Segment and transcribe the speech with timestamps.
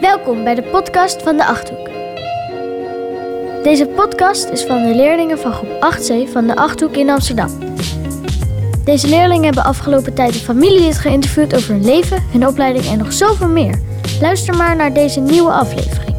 [0.00, 1.90] Welkom bij de podcast van de Achthoek.
[3.62, 7.50] Deze podcast is van de leerlingen van groep 8C van de Achthoek in Amsterdam.
[8.84, 13.12] Deze leerlingen hebben afgelopen tijd een familielid geïnterviewd over hun leven, hun opleiding en nog
[13.12, 13.80] zoveel meer.
[14.20, 16.16] Luister maar naar deze nieuwe aflevering.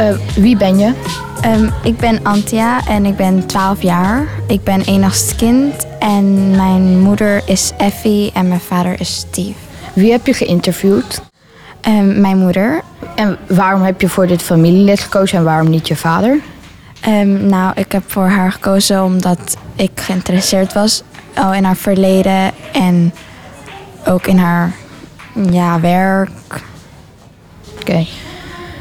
[0.00, 0.92] Uh, wie ben je?
[1.44, 4.28] Um, ik ben Antia en ik ben 12 jaar.
[4.46, 9.71] Ik ben enigst kind en mijn moeder is Effie en mijn vader is Steve.
[9.92, 11.20] Wie heb je geïnterviewd?
[11.88, 12.80] Um, mijn moeder.
[13.14, 16.40] En waarom heb je voor dit familielid gekozen en waarom niet je vader?
[17.08, 21.02] Um, nou, ik heb voor haar gekozen omdat ik geïnteresseerd was
[21.34, 23.14] al in haar verleden en
[24.06, 24.72] ook in haar
[25.50, 26.30] ja, werk.
[26.48, 27.80] Oké.
[27.80, 28.08] Okay.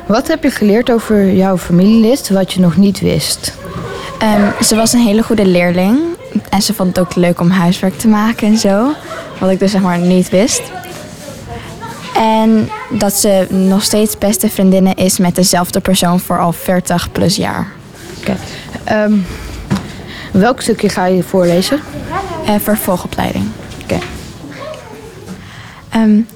[0.07, 3.57] Wat heb je geleerd over jouw familielid wat je nog niet wist?
[4.23, 5.99] Um, ze was een hele goede leerling
[6.49, 8.91] en ze vond het ook leuk om huiswerk te maken en zo,
[9.39, 10.61] wat ik dus zeg maar niet wist.
[12.21, 17.35] En dat ze nog steeds beste vriendinnen is met dezelfde persoon voor al 40 plus
[17.35, 17.67] jaar.
[18.19, 18.37] Oké.
[18.83, 19.03] Okay.
[19.03, 19.25] Um,
[20.31, 21.79] welk stukje ga je voorlezen?
[22.45, 23.45] Uh, vervolgopleiding.
[23.83, 23.99] Oké.
[25.89, 26.03] Okay.
[26.03, 26.27] Um,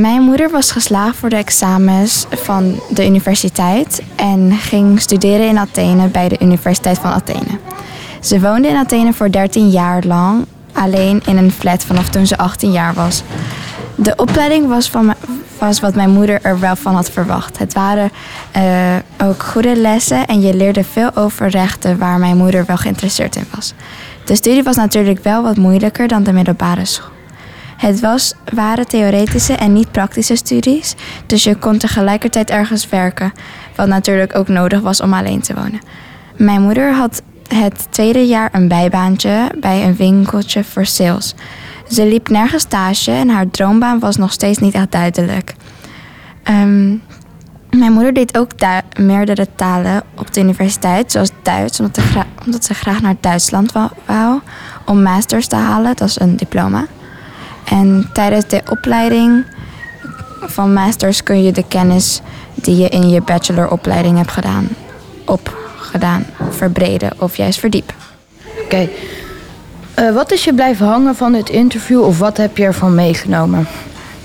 [0.00, 6.06] mijn moeder was geslaagd voor de examens van de universiteit en ging studeren in Athene
[6.06, 7.58] bij de Universiteit van Athene.
[8.20, 12.38] Ze woonde in Athene voor 13 jaar lang alleen in een flat vanaf toen ze
[12.38, 13.22] 18 jaar was.
[14.02, 14.66] De opleiding
[15.58, 17.58] was, wat mijn moeder er wel van had verwacht.
[17.58, 18.10] Het waren
[18.56, 18.96] uh,
[19.28, 23.46] ook goede lessen en je leerde veel over rechten waar mijn moeder wel geïnteresseerd in
[23.54, 23.74] was.
[24.24, 27.10] De studie was natuurlijk wel wat moeilijker dan de middelbare school.
[27.76, 30.94] Het was, waren theoretische en niet praktische studies,
[31.26, 33.32] dus je kon tegelijkertijd ergens werken,
[33.76, 35.80] wat natuurlijk ook nodig was om alleen te wonen.
[36.36, 41.34] Mijn moeder had het tweede jaar een bijbaantje bij een winkeltje voor sales.
[41.90, 45.54] Ze liep nergens stage en haar droombaan was nog steeds niet echt duidelijk.
[46.48, 47.02] Um,
[47.70, 48.50] mijn moeder deed ook
[48.98, 53.72] meerdere talen op de universiteit, zoals Duits, omdat, ze graag naar Duitsland
[54.06, 54.40] wou
[54.84, 56.86] om masters te halen, dat is een diploma.
[57.64, 59.44] En tijdens de opleiding
[60.40, 62.20] van masters kun je de kennis
[62.54, 64.68] die je in je bacheloropleiding hebt gedaan,
[65.24, 67.94] opgedaan, verbreden of juist verdiepen.
[68.64, 68.88] Oké.
[70.00, 73.66] Uh, wat is je blijven hangen van dit interview of wat heb je ervan meegenomen?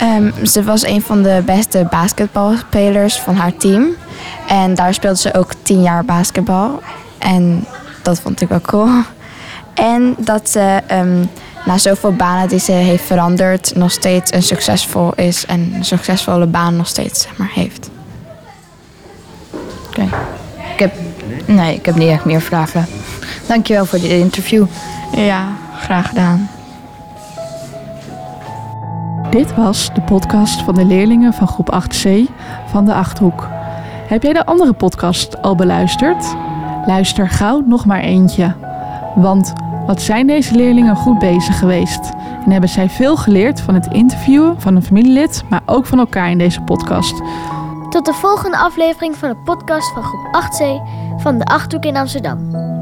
[0.01, 3.87] Um, ze was een van de beste basketbalspelers van haar team.
[4.47, 6.81] En daar speelde ze ook tien jaar basketbal.
[7.17, 7.65] En
[8.01, 8.89] dat vond ik wel cool.
[9.73, 11.29] En dat ze um,
[11.65, 16.45] na zoveel banen die ze heeft veranderd, nog steeds een succesvol is en een succesvolle
[16.45, 17.89] baan nog steeds zeg maar, heeft.
[19.87, 20.01] Oké.
[20.01, 20.19] Okay.
[20.73, 20.93] Ik heb,
[21.45, 22.85] nee, ik heb niet echt meer vragen.
[23.47, 24.65] Dankjewel voor dit interview.
[25.15, 26.49] Ja, graag gedaan.
[29.29, 32.09] Dit was de podcast van de leerlingen van groep 8C
[32.65, 33.47] van de Achthoek.
[34.07, 36.35] Heb jij de andere podcast al beluisterd?
[36.85, 38.53] Luister gauw nog maar eentje.
[39.15, 39.53] Want
[39.85, 42.11] wat zijn deze leerlingen goed bezig geweest?
[42.45, 46.29] En hebben zij veel geleerd van het interviewen van een familielid, maar ook van elkaar
[46.29, 47.21] in deze podcast?
[47.89, 50.63] Tot de volgende aflevering van de podcast van groep 8C
[51.21, 52.74] van de Achthoek in Amsterdam.